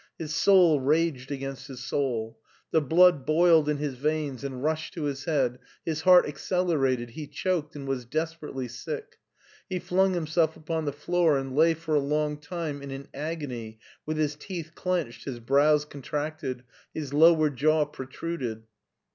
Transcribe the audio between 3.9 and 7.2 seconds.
veins and rushed to his head, his heart accelerated,